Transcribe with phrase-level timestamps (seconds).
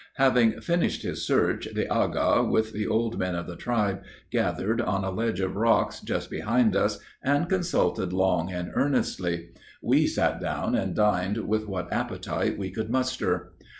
[0.15, 5.03] "Having finished his search, the Agha, with the old men of the tribe, gathered on
[5.03, 9.49] a ledge of rocks, just behind us, and consulted long and earnestly.
[9.79, 13.53] We sat down and dined with what appetite we could muster."